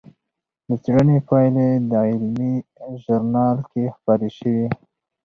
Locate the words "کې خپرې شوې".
3.71-4.67